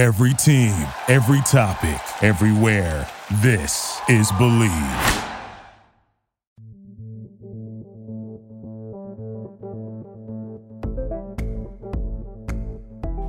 Every 0.00 0.32
team, 0.32 0.88
every 1.08 1.42
topic, 1.42 2.00
everywhere. 2.22 3.06
This 3.42 4.00
is 4.08 4.32
Bleav. 4.32 4.70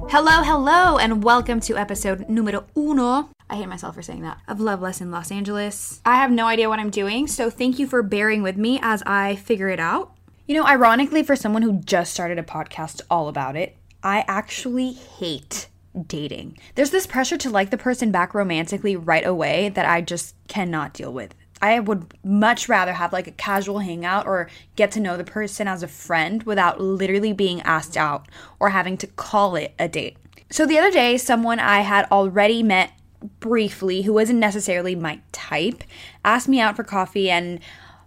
Hello, 0.10 0.44
hello, 0.44 0.97
and 0.97 1.21
welcome 1.21 1.60
to 1.60 1.76
episode 1.76 2.29
numero 2.29 2.65
uno. 2.77 3.29
I 3.49 3.55
hate 3.57 3.67
myself 3.67 3.95
for 3.95 4.01
saying 4.01 4.21
that. 4.21 4.38
Of 4.47 4.61
Love 4.61 4.81
Lesson 4.81 5.11
Los 5.11 5.29
Angeles. 5.29 5.99
I 6.05 6.15
have 6.15 6.31
no 6.31 6.47
idea 6.47 6.69
what 6.69 6.79
I'm 6.79 6.89
doing, 6.89 7.27
so 7.27 7.49
thank 7.49 7.79
you 7.79 7.85
for 7.85 8.01
bearing 8.01 8.43
with 8.43 8.55
me 8.55 8.79
as 8.81 9.03
I 9.05 9.35
figure 9.35 9.67
it 9.67 9.81
out. 9.81 10.13
You 10.47 10.55
know, 10.55 10.65
ironically, 10.65 11.23
for 11.23 11.35
someone 11.35 11.63
who 11.63 11.81
just 11.81 12.13
started 12.13 12.39
a 12.39 12.43
podcast 12.43 13.01
all 13.09 13.27
about 13.27 13.57
it, 13.57 13.75
I 14.03 14.23
actually 14.29 14.93
hate 14.93 15.67
dating. 16.08 16.58
There's 16.76 16.92
this 16.92 17.08
pressure 17.08 17.38
to 17.38 17.50
like 17.50 17.70
the 17.70 17.78
person 17.78 18.12
back 18.12 18.34
romantically 18.34 18.95
right 18.95 19.26
away 19.26 19.70
that 19.70 19.86
I 19.86 20.02
just 20.02 20.36
cannot 20.48 20.94
deal 20.94 21.12
with. 21.12 21.36
I 21.62 21.80
would 21.80 22.13
much 22.23 22.68
rather 22.68 22.94
have 22.94 23.13
like 23.13 23.27
a 23.27 23.32
casual 23.32 23.80
hangout 23.80 24.26
or 24.26 24.49
get 24.76 24.91
to 24.91 24.99
know 24.99 25.16
the 25.16 25.23
person 25.23 25.68
as 25.68 25.84
a 25.84 25.88
friend 25.88 26.41
without 26.44 26.82
literally 26.82 27.34
being 27.34 27.62
asked 27.62 27.96
out 27.96 28.27
or 28.59 28.70
having 28.70 28.98
to 28.98 29.08
call 29.08 29.55
it 29.55 29.73
a 29.77 29.88
date. 29.88 30.18
So 30.49 30.66
the 30.66 30.80
other 30.80 30.91
day, 30.91 31.18
someone 31.18 31.59
I 31.59 31.82
had 31.82 32.08
already 32.12 32.63
met 32.63 32.94
briefly, 33.40 34.02
who 34.02 34.13
wasn't 34.13 34.40
necessarily 34.40 34.96
my 34.96 35.20
type, 35.32 35.84
asked 36.26 36.48
me 36.48 36.60
out 36.60 36.76
for 36.76 36.84
coffee 36.84 37.30
and 37.30 37.60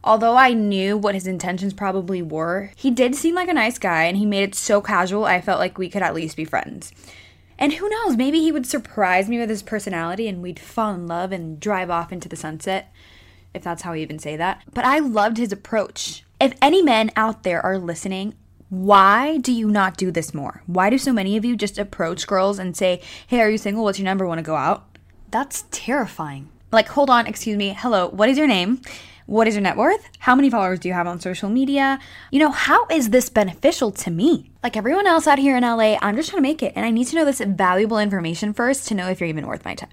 Although 0.06 0.36
I 0.36 0.52
knew 0.52 0.98
what 0.98 1.14
his 1.14 1.26
intentions 1.26 1.72
probably 1.72 2.20
were, 2.20 2.72
he 2.76 2.90
did 2.90 3.14
seem 3.14 3.34
like 3.34 3.48
a 3.48 3.54
nice 3.54 3.78
guy 3.78 4.04
and 4.04 4.18
he 4.18 4.26
made 4.26 4.42
it 4.42 4.54
so 4.54 4.82
casual 4.82 5.24
I 5.24 5.40
felt 5.40 5.58
like 5.58 5.78
we 5.78 5.88
could 5.88 6.02
at 6.02 6.14
least 6.14 6.36
be 6.36 6.44
friends. 6.44 6.92
And 7.58 7.74
who 7.74 7.88
knows, 7.88 8.16
maybe 8.16 8.40
he 8.40 8.52
would 8.52 8.66
surprise 8.66 9.28
me 9.28 9.38
with 9.38 9.48
his 9.48 9.62
personality 9.62 10.28
and 10.28 10.42
we'd 10.42 10.58
fall 10.58 10.94
in 10.94 11.06
love 11.06 11.32
and 11.32 11.60
drive 11.60 11.90
off 11.90 12.12
into 12.12 12.28
the 12.28 12.36
sunset 12.36 12.92
if 13.54 13.62
that's 13.62 13.82
how 13.82 13.92
I 13.92 13.98
even 13.98 14.18
say 14.18 14.36
that. 14.36 14.62
But 14.74 14.84
I 14.84 14.98
loved 14.98 15.38
his 15.38 15.52
approach. 15.52 16.24
If 16.40 16.54
any 16.60 16.82
men 16.82 17.10
out 17.16 17.44
there 17.44 17.64
are 17.64 17.78
listening, 17.78 18.34
why 18.68 19.38
do 19.38 19.52
you 19.52 19.70
not 19.70 19.96
do 19.96 20.10
this 20.10 20.34
more? 20.34 20.62
Why 20.66 20.90
do 20.90 20.98
so 20.98 21.12
many 21.12 21.36
of 21.36 21.44
you 21.44 21.56
just 21.56 21.78
approach 21.78 22.26
girls 22.26 22.58
and 22.58 22.76
say, 22.76 23.00
hey, 23.28 23.40
are 23.40 23.48
you 23.48 23.58
single? 23.58 23.84
What's 23.84 23.98
your 23.98 24.04
number? 24.04 24.26
Want 24.26 24.38
to 24.38 24.42
go 24.42 24.56
out? 24.56 24.84
That's 25.30 25.64
terrifying. 25.70 26.48
Like, 26.72 26.88
hold 26.88 27.08
on, 27.08 27.28
excuse 27.28 27.56
me. 27.56 27.76
Hello, 27.78 28.08
what 28.08 28.28
is 28.28 28.36
your 28.36 28.48
name? 28.48 28.82
What 29.26 29.48
is 29.48 29.54
your 29.54 29.62
net 29.62 29.78
worth? 29.78 30.10
How 30.18 30.34
many 30.34 30.50
followers 30.50 30.80
do 30.80 30.88
you 30.88 30.94
have 30.94 31.06
on 31.06 31.18
social 31.18 31.48
media? 31.48 31.98
You 32.30 32.40
know, 32.40 32.50
how 32.50 32.86
is 32.88 33.08
this 33.08 33.30
beneficial 33.30 33.90
to 33.92 34.10
me? 34.10 34.50
Like 34.62 34.76
everyone 34.76 35.06
else 35.06 35.26
out 35.26 35.38
here 35.38 35.56
in 35.56 35.62
LA, 35.62 35.96
I'm 36.02 36.16
just 36.16 36.28
trying 36.28 36.42
to 36.42 36.48
make 36.48 36.62
it, 36.62 36.74
and 36.76 36.84
I 36.84 36.90
need 36.90 37.06
to 37.06 37.16
know 37.16 37.24
this 37.24 37.40
valuable 37.40 37.98
information 37.98 38.52
first 38.52 38.86
to 38.88 38.94
know 38.94 39.08
if 39.08 39.20
you're 39.20 39.28
even 39.28 39.46
worth 39.46 39.64
my 39.64 39.74
time. 39.74 39.88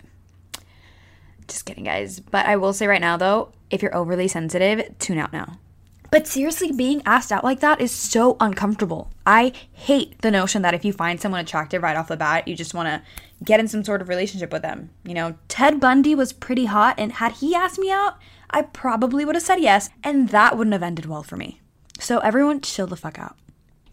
Just 1.48 1.66
kidding, 1.66 1.86
guys. 1.86 2.20
But 2.20 2.46
I 2.46 2.58
will 2.58 2.74
say 2.74 2.88
right 2.88 3.00
now, 3.00 3.16
though, 3.16 3.54
if 3.70 3.82
you're 3.82 3.96
overly 3.96 4.28
sensitive, 4.28 4.98
tune 5.00 5.18
out 5.18 5.32
now. 5.32 5.60
But 6.12 6.28
seriously, 6.28 6.74
being 6.74 7.02
asked 7.06 7.32
out 7.32 7.46
like 7.46 7.62
that 7.62 7.80
is 7.80 7.90
so 7.90 8.36
uncomfortable. 8.42 9.12
I 9.26 9.54
hate 9.72 10.22
the 10.22 10.30
notion 10.30 10.62
that 10.62 10.74
if 10.74 10.84
you 10.84 10.92
find 10.92 11.22
someone 11.22 11.40
attractive 11.40 11.82
right 11.82 11.96
off 11.96 12.10
the 12.10 12.18
bat, 12.18 12.50
you 12.50 12.56
just 12.56 12.74
want 12.74 12.88
to 12.88 13.02
get 13.46 13.62
in 13.62 13.70
some 13.70 13.86
sort 13.86 14.02
of 14.02 14.10
relationship 14.10 14.52
with 14.52 14.62
them. 14.62 14.90
You 15.06 15.14
know, 15.14 15.36
Ted 15.48 15.80
Bundy 15.80 16.14
was 16.14 16.34
pretty 16.34 16.66
hot, 16.66 16.96
and 16.98 17.14
had 17.14 17.32
he 17.34 17.56
asked 17.56 17.80
me 17.80 17.90
out, 17.90 18.18
I 18.52 18.62
probably 18.62 19.26
would 19.26 19.36
have 19.36 19.44
said 19.44 19.60
yes, 19.60 19.90
and 20.04 20.30
that 20.30 20.58
wouldn't 20.58 20.74
have 20.74 20.84
ended 20.84 21.06
well 21.06 21.24
for 21.24 21.38
me. 21.38 21.62
So 22.00 22.20
everyone 22.20 22.62
chill 22.62 22.88
the 22.88 22.96
fuck 22.96 23.18
out. 23.18 23.38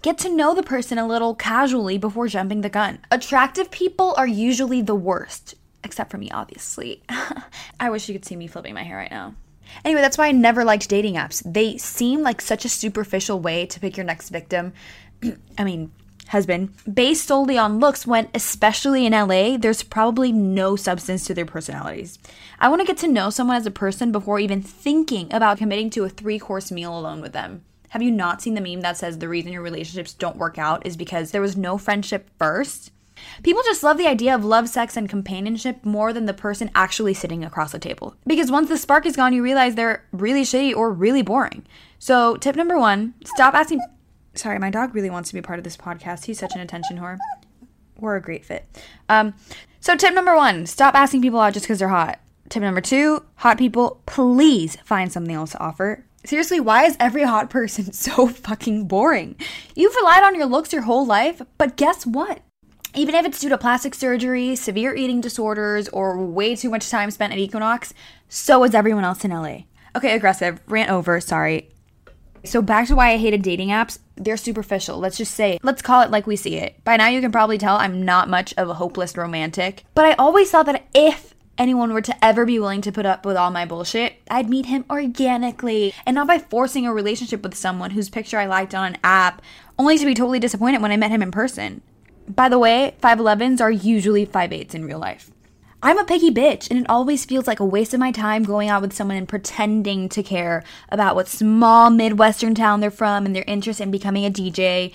Get 0.03 0.19
to 0.19 0.35
know 0.35 0.55
the 0.55 0.63
person 0.63 0.99
a 0.99 1.07
little 1.07 1.35
casually 1.35 1.99
before 1.99 2.29
jumping 2.29 2.61
the 2.61 2.69
gun. 2.69 3.01
Attractive 3.11 3.71
people 3.71 4.15
are 4.17 4.27
usually 4.27 4.83
the 4.83 4.95
worst 4.95 5.55
except 5.85 6.11
for 6.11 6.19
me, 6.19 6.31
obviously. 6.31 7.03
I 7.81 7.91
wish 7.91 8.09
you 8.09 8.15
could 8.15 8.25
see 8.25 8.37
me 8.37 8.47
flipping 8.47 8.75
my 8.75 8.83
hair 8.83 8.97
right 8.97 9.11
now. 9.11 9.35
Anyway, 9.85 10.01
that's 10.01 10.17
why 10.17 10.29
I 10.29 10.33
never 10.33 10.65
liked 10.65 10.89
dating 10.89 11.15
apps. 11.15 11.43
They 11.45 11.77
seem 11.77 12.23
like 12.23 12.41
such 12.41 12.65
a 12.65 12.71
superficial 12.71 13.41
way 13.41 13.67
to 13.67 13.81
pick 13.81 13.97
your 13.97 14.07
next 14.07 14.31
victim. 14.31 14.73
I 15.59 15.65
mean, 15.65 15.93
husband, 16.29 16.71
based 16.93 17.27
solely 17.27 17.59
on 17.59 17.79
looks, 17.79 18.07
when, 18.07 18.29
especially 18.35 19.07
in 19.07 19.13
LA, 19.13 19.57
there's 19.57 19.83
probably 19.83 20.33
no 20.33 20.77
substance 20.77 21.25
to 21.25 21.35
their 21.35 21.47
personalities. 21.47 22.19
I 22.59 22.69
want 22.69 22.81
to 22.81 22.87
get 22.87 22.99
to 22.99 23.09
know 23.09 23.31
someone 23.31 23.57
as 23.57 23.67
a 23.67 23.71
person 23.71 24.13
before 24.13 24.39
even 24.39 24.63
thinking 24.63 25.33
about 25.33 25.59
committing 25.59 25.91
to 25.91 26.05
a 26.05 26.09
three 26.09 26.39
course 26.39 26.71
meal 26.71 26.97
alone 26.97 27.21
with 27.21 27.33
them. 27.33 27.65
Have 27.91 28.03
you 28.03 28.11
not 28.11 28.43
seen 28.43 28.55
the 28.55 28.61
meme 28.61 28.83
that 28.83 28.99
says 28.99 29.19
the 29.19 29.29
reason 29.29 29.53
your 29.53 29.63
relationships 29.63 30.13
don't 30.13 30.37
work 30.37 30.59
out 30.59 30.87
is 30.87 30.97
because 30.97 31.31
there 31.31 31.41
was 31.41 31.57
no 31.57 31.79
friendship 31.79 32.29
first? 32.39 32.93
People 33.43 33.63
just 33.65 33.83
love 33.83 33.99
the 33.99 34.07
idea 34.07 34.35
of 34.35 34.45
love, 34.45 34.69
sex, 34.69 34.97
and 34.97 35.09
companionship 35.09 35.85
more 35.85 36.13
than 36.13 36.27
the 36.27 36.35
person 36.35 36.71
actually 36.75 37.15
sitting 37.15 37.45
across 37.45 37.73
the 37.73 37.79
table. 37.79 38.15
Because 38.27 38.51
once 38.51 38.69
the 38.69 38.77
spark 38.77 39.07
is 39.07 39.17
gone, 39.17 39.33
you 39.33 39.43
realize 39.43 39.75
they're 39.75 40.05
really 40.13 40.43
shitty 40.43 40.75
or 40.77 40.93
really 40.93 41.23
boring. 41.23 41.65
So, 41.99 42.37
tip 42.37 42.57
number 42.57 42.79
one 42.79 43.15
stop 43.25 43.55
asking. 43.55 43.81
Sorry, 44.39 44.59
my 44.59 44.71
dog 44.71 44.95
really 44.95 45.11
wants 45.11 45.31
to 45.31 45.35
be 45.35 45.43
part 45.43 45.59
of 45.59 45.65
this 45.65 45.77
podcast. 45.77 46.27
He's 46.27 46.39
such 46.39 46.55
an 46.55 46.61
attention 46.61 46.99
whore. 46.99 47.19
We're 47.99 48.17
a 48.17 48.23
great 48.23 48.45
fit. 48.45 48.65
Um, 49.09 49.35
so, 49.81 49.97
tip 49.97 50.15
number 50.15 50.37
one 50.37 50.67
stop 50.67 50.95
asking 50.95 51.23
people 51.23 51.41
out 51.41 51.55
just 51.55 51.65
because 51.65 51.81
they're 51.81 51.89
hot. 51.89 52.21
Tip 52.49 52.63
number 52.63 52.81
two 52.81 53.25
hot 53.37 53.59
people, 53.59 54.01
please 54.07 54.77
find 54.85 55.13
something 55.13 55.35
else 55.35 55.53
to 55.53 55.61
offer. 55.61 56.05
Seriously, 56.25 56.61
why 56.61 56.85
is 56.85 56.97
every 57.01 57.25
hot 57.25 57.51
person 57.51 57.93
so 57.93 58.29
fucking 58.29 58.87
boring? 58.87 59.37
You've 59.75 59.95
relied 59.97 60.23
on 60.23 60.35
your 60.35 60.47
looks 60.47 60.73
your 60.73 60.83
whole 60.83 61.05
life, 61.05 61.43
but 61.59 61.77
guess 61.77 62.07
what? 62.07 62.41
even 62.95 63.15
if 63.15 63.27
it's 63.27 63.41
due 63.41 63.49
to 63.49 63.59
plastic 63.59 63.95
surgery, 63.95 64.57
severe 64.57 64.95
eating 64.95 65.21
disorders, 65.21 65.89
or 65.91 66.19
way 66.19 66.57
too 66.57 66.71
much 66.71 66.91
time 66.91 67.11
spent 67.11 67.33
at 67.33 67.39
Equinox, 67.39 67.95
so 68.29 68.65
is 68.65 68.75
everyone 68.75 69.05
else 69.05 69.25
in 69.25 69.31
LA. 69.31 69.61
Okay, 69.97 70.15
aggressive, 70.15 70.61
rant 70.67 70.91
over, 70.91 71.21
sorry. 71.21 71.71
So 72.45 72.63
back 72.63 72.89
to 72.89 72.97
why 72.97 73.11
I 73.11 73.17
hated 73.17 73.43
dating 73.43 73.69
apps. 73.69 73.99
They're 74.19 74.37
superficial. 74.37 74.99
Let's 74.99 75.17
just 75.17 75.35
say, 75.35 75.59
let's 75.63 75.83
call 75.83 76.03
it 76.03 76.11
like 76.11 76.27
we 76.27 76.37
see 76.37 76.57
it. 76.57 76.83
By 76.85 76.97
now 76.97 77.09
you 77.09 77.21
can 77.21 77.33
probably 77.33 77.59
tell 77.59 77.77
I'm 77.77 78.05
not 78.05 78.29
much 78.29 78.53
of 78.57 78.69
a 78.69 78.75
hopeless 78.75 79.17
romantic, 79.17 79.85
but 79.95 80.05
I 80.05 80.13
always 80.15 80.51
thought 80.51 80.67
that 80.67 80.87
if 80.95 81.35
anyone 81.57 81.93
were 81.93 82.01
to 82.01 82.25
ever 82.25 82.45
be 82.45 82.59
willing 82.59 82.81
to 82.83 82.93
put 82.93 83.07
up 83.07 83.25
with 83.25 83.37
all 83.37 83.51
my 83.51 83.65
bullshit, 83.65 84.15
I'd 84.31 84.49
meet 84.49 84.67
him 84.67 84.85
organically 84.91 85.95
and 86.07 86.15
not 86.15 86.27
by 86.27 86.39
forcing 86.39 86.87
a 86.87 86.93
relationship 86.93 87.43
with 87.43 87.55
someone 87.55 87.91
whose 87.91 88.09
picture 88.09 88.39
I 88.39 88.47
liked 88.47 88.75
on 88.75 88.95
an 88.95 88.99
app, 89.03 89.43
only 89.79 89.99
to 89.99 90.07
be 90.07 90.15
totally 90.15 90.39
disappointed 90.39 90.83
when 90.83 90.93
I 90.93 90.97
met 90.97 91.11
him 91.11 91.23
in 91.23 91.31
person. 91.31 91.83
By 92.29 92.49
the 92.49 92.59
way, 92.59 92.95
5'11s 93.03 93.61
are 93.61 93.71
usually 93.71 94.27
5'8s 94.27 94.75
in 94.75 94.85
real 94.85 94.99
life. 94.99 95.31
I'm 95.81 95.99
a 95.99 96.05
picky 96.05 96.33
bitch, 96.33 96.69
and 96.71 96.81
it 96.81 96.87
always 96.89 97.25
feels 97.25 97.47
like 97.47 97.61
a 97.61 97.65
waste 97.65 97.95
of 97.95 98.01
my 98.01 98.11
time 98.11 98.43
going 98.43 98.69
out 98.69 98.83
with 98.83 98.93
someone 98.93 99.17
and 99.17 99.29
pretending 99.29 100.09
to 100.09 100.25
care 100.25 100.65
about 100.89 101.15
what 101.15 101.29
small 101.29 101.89
Midwestern 101.89 102.57
town 102.57 102.81
they're 102.81 102.91
from 102.91 103.25
and 103.25 103.35
their 103.35 103.45
interest 103.47 103.81
in 103.81 103.93
becoming 103.93 104.27
a 104.27 104.31
DJ. 104.31 104.93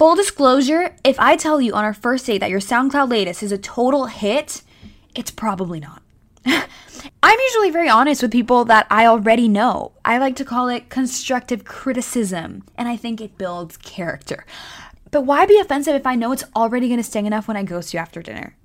Full 0.00 0.16
disclosure 0.16 0.96
if 1.04 1.18
I 1.20 1.36
tell 1.36 1.60
you 1.60 1.72
on 1.74 1.84
our 1.84 1.94
first 1.94 2.26
date 2.26 2.38
that 2.38 2.50
your 2.50 2.58
SoundCloud 2.58 3.08
latest 3.08 3.44
is 3.44 3.52
a 3.52 3.58
total 3.58 4.06
hit, 4.06 4.62
it's 5.14 5.30
probably 5.30 5.78
not. 5.78 6.02
I'm 7.22 7.40
usually 7.40 7.70
very 7.70 7.88
honest 7.88 8.20
with 8.20 8.32
people 8.32 8.64
that 8.64 8.88
I 8.90 9.06
already 9.06 9.46
know. 9.46 9.92
I 10.04 10.18
like 10.18 10.34
to 10.36 10.44
call 10.44 10.68
it 10.68 10.88
constructive 10.88 11.64
criticism, 11.64 12.64
and 12.76 12.88
I 12.88 12.96
think 12.96 13.20
it 13.20 13.38
builds 13.38 13.76
character. 13.76 14.44
But 15.12 15.22
why 15.22 15.46
be 15.46 15.58
offensive 15.60 15.94
if 15.94 16.06
I 16.06 16.16
know 16.16 16.32
it's 16.32 16.44
already 16.56 16.88
going 16.88 16.98
to 16.98 17.04
sting 17.04 17.26
enough 17.26 17.46
when 17.46 17.56
I 17.56 17.62
ghost 17.62 17.94
you 17.94 18.00
after 18.00 18.22
dinner? 18.22 18.56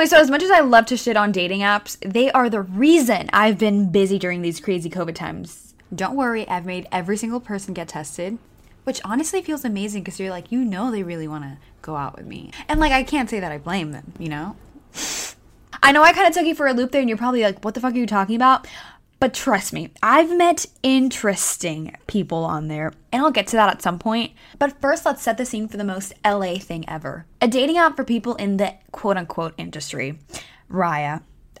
Anyway, 0.00 0.08
so 0.08 0.20
as 0.20 0.30
much 0.30 0.42
as 0.42 0.50
I 0.50 0.60
love 0.60 0.86
to 0.86 0.96
shit 0.96 1.16
on 1.16 1.30
dating 1.30 1.60
apps, 1.60 1.98
they 2.00 2.30
are 2.32 2.48
the 2.48 2.62
reason 2.62 3.28
I've 3.34 3.58
been 3.58 3.90
busy 3.90 4.18
during 4.18 4.40
these 4.40 4.58
crazy 4.58 4.88
COVID 4.88 5.14
times. 5.14 5.74
Don't 5.94 6.16
worry, 6.16 6.48
I've 6.48 6.64
made 6.64 6.88
every 6.90 7.18
single 7.18 7.38
person 7.38 7.74
get 7.74 7.88
tested, 7.88 8.38
which 8.84 9.02
honestly 9.04 9.42
feels 9.42 9.62
amazing 9.62 10.02
because 10.02 10.18
you're 10.18 10.30
like, 10.30 10.50
you 10.50 10.64
know, 10.64 10.90
they 10.90 11.02
really 11.02 11.28
want 11.28 11.44
to 11.44 11.58
go 11.82 11.96
out 11.96 12.16
with 12.16 12.24
me. 12.24 12.50
And 12.66 12.80
like, 12.80 12.92
I 12.92 13.02
can't 13.02 13.28
say 13.28 13.40
that 13.40 13.52
I 13.52 13.58
blame 13.58 13.92
them, 13.92 14.14
you 14.18 14.30
know? 14.30 14.56
I 15.82 15.92
know 15.92 16.02
I 16.02 16.14
kind 16.14 16.28
of 16.28 16.34
took 16.34 16.46
you 16.46 16.54
for 16.54 16.66
a 16.66 16.72
loop 16.72 16.92
there, 16.92 17.00
and 17.00 17.08
you're 17.08 17.18
probably 17.18 17.42
like, 17.42 17.62
what 17.62 17.74
the 17.74 17.80
fuck 17.80 17.92
are 17.92 17.98
you 17.98 18.06
talking 18.06 18.36
about? 18.36 18.66
But 19.20 19.34
trust 19.34 19.74
me, 19.74 19.90
I've 20.02 20.34
met 20.34 20.64
interesting 20.82 21.94
people 22.06 22.42
on 22.42 22.68
there, 22.68 22.94
and 23.12 23.22
I'll 23.22 23.30
get 23.30 23.46
to 23.48 23.56
that 23.56 23.68
at 23.68 23.82
some 23.82 23.98
point. 23.98 24.32
But 24.58 24.80
first, 24.80 25.04
let's 25.04 25.22
set 25.22 25.36
the 25.36 25.44
scene 25.44 25.68
for 25.68 25.76
the 25.76 25.84
most 25.84 26.14
LA 26.24 26.54
thing 26.58 26.88
ever 26.88 27.26
a 27.42 27.46
dating 27.46 27.76
app 27.76 27.96
for 27.96 28.04
people 28.04 28.34
in 28.36 28.56
the 28.56 28.74
quote 28.92 29.18
unquote 29.18 29.52
industry. 29.58 30.18
Raya. 30.70 31.22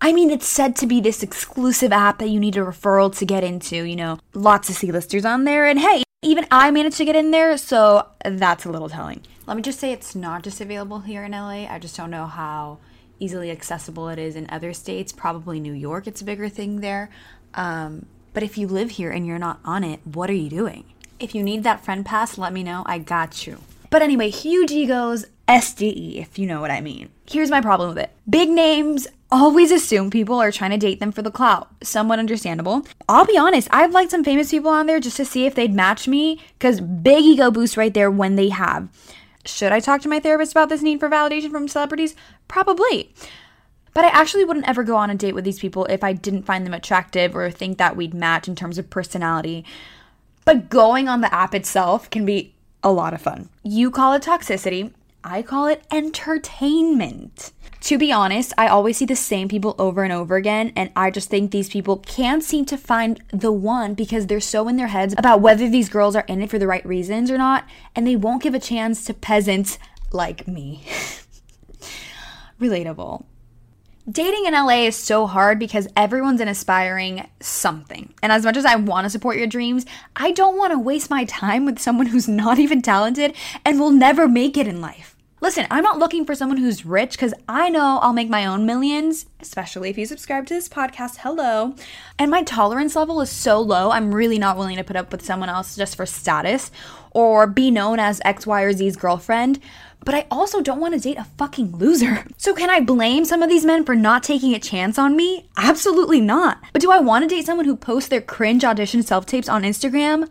I 0.00 0.12
mean, 0.12 0.30
it's 0.30 0.46
said 0.46 0.76
to 0.76 0.86
be 0.86 1.00
this 1.00 1.24
exclusive 1.24 1.90
app 1.90 2.18
that 2.18 2.28
you 2.28 2.38
need 2.38 2.56
a 2.56 2.60
referral 2.60 3.16
to 3.18 3.24
get 3.24 3.42
into, 3.42 3.82
you 3.82 3.96
know, 3.96 4.20
lots 4.32 4.68
of 4.68 4.76
C-listers 4.76 5.24
on 5.24 5.42
there, 5.42 5.66
and 5.66 5.80
hey, 5.80 6.04
even 6.22 6.46
I 6.52 6.70
managed 6.70 6.98
to 6.98 7.04
get 7.04 7.16
in 7.16 7.32
there, 7.32 7.56
so 7.56 8.06
that's 8.24 8.64
a 8.64 8.70
little 8.70 8.88
telling. 8.88 9.22
Let 9.46 9.56
me 9.56 9.62
just 9.62 9.80
say 9.80 9.90
it's 9.90 10.14
not 10.14 10.44
just 10.44 10.60
available 10.60 11.00
here 11.00 11.24
in 11.24 11.32
LA. 11.32 11.66
I 11.68 11.80
just 11.80 11.96
don't 11.96 12.10
know 12.10 12.26
how 12.26 12.78
easily 13.18 13.50
accessible 13.50 14.08
it 14.08 14.18
is 14.18 14.36
in 14.36 14.48
other 14.50 14.72
states. 14.72 15.12
Probably 15.12 15.60
New 15.60 15.72
York, 15.72 16.06
it's 16.06 16.20
a 16.20 16.24
bigger 16.24 16.48
thing 16.48 16.80
there. 16.80 17.10
Um, 17.54 18.06
but 18.32 18.42
if 18.42 18.58
you 18.58 18.66
live 18.66 18.90
here 18.90 19.10
and 19.10 19.26
you're 19.26 19.38
not 19.38 19.60
on 19.64 19.84
it, 19.84 20.00
what 20.04 20.30
are 20.30 20.34
you 20.34 20.50
doing? 20.50 20.84
If 21.18 21.34
you 21.34 21.42
need 21.42 21.64
that 21.64 21.84
friend 21.84 22.04
pass, 22.04 22.38
let 22.38 22.52
me 22.52 22.62
know. 22.62 22.82
I 22.86 22.98
got 22.98 23.46
you. 23.46 23.58
But 23.90 24.02
anyway, 24.02 24.30
huge 24.30 24.70
egos, 24.70 25.26
SDE, 25.48 26.16
if 26.20 26.38
you 26.38 26.46
know 26.46 26.60
what 26.60 26.70
I 26.70 26.80
mean. 26.80 27.08
Here's 27.28 27.50
my 27.50 27.60
problem 27.60 27.88
with 27.90 27.98
it 27.98 28.10
big 28.28 28.50
names 28.50 29.08
always 29.30 29.70
assume 29.70 30.10
people 30.10 30.40
are 30.40 30.50
trying 30.50 30.70
to 30.70 30.78
date 30.78 31.00
them 31.00 31.12
for 31.12 31.22
the 31.22 31.30
clout. 31.30 31.68
Somewhat 31.82 32.18
understandable. 32.18 32.86
I'll 33.08 33.26
be 33.26 33.38
honest, 33.38 33.68
I've 33.70 33.92
liked 33.92 34.10
some 34.10 34.24
famous 34.24 34.50
people 34.50 34.70
on 34.70 34.86
there 34.86 35.00
just 35.00 35.16
to 35.18 35.24
see 35.24 35.46
if 35.46 35.54
they'd 35.54 35.74
match 35.74 36.08
me, 36.08 36.40
because 36.58 36.80
big 36.80 37.24
ego 37.24 37.50
boost 37.50 37.76
right 37.76 37.92
there 37.92 38.10
when 38.10 38.36
they 38.36 38.48
have. 38.48 38.88
Should 39.48 39.72
I 39.72 39.80
talk 39.80 40.02
to 40.02 40.08
my 40.08 40.20
therapist 40.20 40.52
about 40.52 40.68
this 40.68 40.82
need 40.82 41.00
for 41.00 41.08
validation 41.08 41.50
from 41.50 41.68
celebrities? 41.68 42.14
Probably. 42.48 43.12
But 43.94 44.04
I 44.04 44.08
actually 44.08 44.44
wouldn't 44.44 44.68
ever 44.68 44.84
go 44.84 44.96
on 44.96 45.10
a 45.10 45.14
date 45.14 45.34
with 45.34 45.44
these 45.44 45.58
people 45.58 45.86
if 45.86 46.04
I 46.04 46.12
didn't 46.12 46.44
find 46.44 46.66
them 46.66 46.74
attractive 46.74 47.34
or 47.34 47.50
think 47.50 47.78
that 47.78 47.96
we'd 47.96 48.14
match 48.14 48.46
in 48.46 48.54
terms 48.54 48.78
of 48.78 48.90
personality. 48.90 49.64
But 50.44 50.68
going 50.68 51.08
on 51.08 51.22
the 51.22 51.34
app 51.34 51.54
itself 51.54 52.10
can 52.10 52.24
be 52.24 52.54
a 52.82 52.92
lot 52.92 53.14
of 53.14 53.22
fun. 53.22 53.48
You 53.64 53.90
call 53.90 54.12
it 54.12 54.22
toxicity, 54.22 54.92
I 55.24 55.42
call 55.42 55.66
it 55.66 55.82
entertainment. 55.90 57.52
To 57.82 57.98
be 57.98 58.12
honest, 58.12 58.52
I 58.58 58.68
always 58.68 58.96
see 58.96 59.04
the 59.04 59.16
same 59.16 59.48
people 59.48 59.74
over 59.78 60.02
and 60.02 60.12
over 60.12 60.36
again, 60.36 60.72
and 60.74 60.90
I 60.96 61.10
just 61.10 61.30
think 61.30 61.50
these 61.50 61.68
people 61.68 61.98
can't 61.98 62.42
seem 62.42 62.64
to 62.66 62.76
find 62.76 63.22
the 63.32 63.52
one 63.52 63.94
because 63.94 64.26
they're 64.26 64.40
so 64.40 64.68
in 64.68 64.76
their 64.76 64.88
heads 64.88 65.14
about 65.16 65.40
whether 65.40 65.68
these 65.68 65.88
girls 65.88 66.16
are 66.16 66.24
in 66.28 66.42
it 66.42 66.50
for 66.50 66.58
the 66.58 66.66
right 66.66 66.84
reasons 66.84 67.30
or 67.30 67.38
not, 67.38 67.66
and 67.94 68.06
they 68.06 68.16
won't 68.16 68.42
give 68.42 68.54
a 68.54 68.60
chance 68.60 69.04
to 69.04 69.14
peasants 69.14 69.78
like 70.12 70.48
me. 70.48 70.84
Relatable. 72.60 73.24
Dating 74.10 74.46
in 74.46 74.54
LA 74.54 74.86
is 74.86 74.96
so 74.96 75.26
hard 75.26 75.58
because 75.58 75.86
everyone's 75.94 76.40
an 76.40 76.48
aspiring 76.48 77.28
something. 77.40 78.14
And 78.22 78.32
as 78.32 78.42
much 78.42 78.56
as 78.56 78.64
I 78.64 78.76
want 78.76 79.04
to 79.04 79.10
support 79.10 79.36
your 79.36 79.46
dreams, 79.46 79.84
I 80.16 80.30
don't 80.30 80.56
want 80.56 80.72
to 80.72 80.78
waste 80.78 81.10
my 81.10 81.26
time 81.26 81.66
with 81.66 81.78
someone 81.78 82.06
who's 82.06 82.26
not 82.26 82.58
even 82.58 82.80
talented 82.80 83.34
and 83.66 83.78
will 83.78 83.90
never 83.90 84.26
make 84.26 84.56
it 84.56 84.66
in 84.66 84.80
life. 84.80 85.14
Listen, 85.40 85.68
I'm 85.70 85.84
not 85.84 86.00
looking 86.00 86.24
for 86.24 86.34
someone 86.34 86.58
who's 86.58 86.84
rich 86.84 87.12
because 87.12 87.32
I 87.48 87.68
know 87.68 88.00
I'll 88.02 88.12
make 88.12 88.28
my 88.28 88.44
own 88.44 88.66
millions, 88.66 89.26
especially 89.40 89.88
if 89.88 89.96
you 89.96 90.04
subscribe 90.04 90.46
to 90.46 90.54
this 90.54 90.68
podcast. 90.68 91.18
Hello. 91.18 91.76
And 92.18 92.28
my 92.28 92.42
tolerance 92.42 92.96
level 92.96 93.20
is 93.20 93.30
so 93.30 93.60
low, 93.60 93.92
I'm 93.92 94.12
really 94.12 94.38
not 94.38 94.56
willing 94.56 94.76
to 94.78 94.84
put 94.84 94.96
up 94.96 95.12
with 95.12 95.24
someone 95.24 95.48
else 95.48 95.76
just 95.76 95.94
for 95.94 96.06
status 96.06 96.72
or 97.12 97.46
be 97.46 97.70
known 97.70 98.00
as 98.00 98.20
X, 98.24 98.48
Y, 98.48 98.62
or 98.62 98.72
Z's 98.72 98.96
girlfriend. 98.96 99.60
But 100.04 100.16
I 100.16 100.26
also 100.28 100.60
don't 100.60 100.80
want 100.80 100.94
to 100.94 101.00
date 101.00 101.18
a 101.18 101.24
fucking 101.38 101.76
loser. 101.76 102.24
So 102.36 102.54
can 102.54 102.70
I 102.70 102.80
blame 102.80 103.24
some 103.24 103.42
of 103.42 103.48
these 103.48 103.64
men 103.64 103.84
for 103.84 103.94
not 103.94 104.22
taking 104.22 104.54
a 104.54 104.60
chance 104.60 104.98
on 104.98 105.16
me? 105.16 105.48
Absolutely 105.56 106.20
not. 106.20 106.58
But 106.72 106.82
do 106.82 106.90
I 106.90 106.98
want 106.98 107.22
to 107.22 107.28
date 107.28 107.46
someone 107.46 107.66
who 107.66 107.76
posts 107.76 108.08
their 108.08 108.20
cringe 108.20 108.64
audition 108.64 109.02
self 109.02 109.26
tapes 109.26 109.48
on 109.48 109.62
Instagram? 109.62 110.28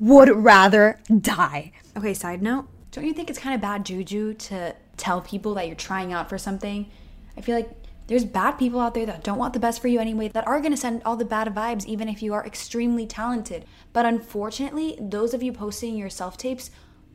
Would 0.00 0.28
rather 0.30 1.00
die. 1.20 1.72
Okay, 1.96 2.14
side 2.14 2.42
note 2.42 2.68
don't 2.98 3.06
you 3.06 3.14
think 3.14 3.30
it's 3.30 3.38
kind 3.38 3.54
of 3.54 3.60
bad 3.60 3.86
juju 3.86 4.34
to 4.34 4.74
tell 4.96 5.20
people 5.20 5.54
that 5.54 5.68
you're 5.68 5.76
trying 5.76 6.12
out 6.12 6.28
for 6.28 6.36
something? 6.36 6.90
I 7.36 7.42
feel 7.42 7.54
like 7.54 7.70
there's 8.08 8.24
bad 8.24 8.52
people 8.52 8.80
out 8.80 8.94
there 8.94 9.06
that 9.06 9.22
don't 9.22 9.38
want 9.38 9.52
the 9.52 9.60
best 9.60 9.80
for 9.80 9.86
you 9.86 10.00
anyway, 10.00 10.26
that 10.26 10.48
are 10.48 10.60
to 10.60 10.76
send 10.76 11.04
all 11.04 11.14
the 11.14 11.24
bad 11.24 11.46
vibes, 11.54 11.86
even 11.86 12.08
if 12.08 12.24
you 12.24 12.34
are 12.34 12.44
extremely 12.44 13.06
talented. 13.06 13.66
But 13.92 14.04
unfortunately, 14.04 14.98
those 15.00 15.32
of 15.32 15.44
you 15.44 15.52
posting 15.52 15.96
your 15.96 16.10
self 16.10 16.36
tapes 16.36 16.72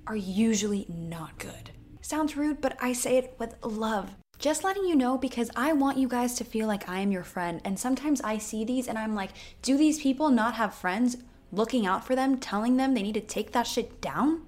are 0.07 0.15
usually 0.15 0.85
not 0.87 1.37
good. 1.37 1.71
Sounds 1.99 2.37
rude, 2.37 2.61
but 2.61 2.77
I 2.79 2.93
say 2.93 3.17
it 3.17 3.35
with 3.37 3.55
love. 3.61 4.15
Just 4.39 4.63
letting 4.63 4.85
you 4.85 4.95
know 4.95 5.17
because 5.17 5.51
I 5.53 5.73
want 5.73 5.97
you 5.97 6.07
guys 6.07 6.35
to 6.35 6.45
feel 6.45 6.65
like 6.65 6.87
I 6.87 7.01
am 7.01 7.11
your 7.11 7.25
friend. 7.25 7.59
And 7.65 7.77
sometimes 7.77 8.21
I 8.21 8.37
see 8.37 8.63
these 8.63 8.87
and 8.87 8.97
I'm 8.97 9.15
like, 9.15 9.31
do 9.61 9.77
these 9.77 10.01
people 10.01 10.29
not 10.29 10.53
have 10.53 10.73
friends 10.73 11.17
looking 11.51 11.85
out 11.85 12.05
for 12.05 12.15
them, 12.15 12.37
telling 12.37 12.77
them 12.77 12.93
they 12.93 13.03
need 13.03 13.15
to 13.15 13.19
take 13.19 13.51
that 13.51 13.67
shit 13.67 13.99
down? 13.99 14.43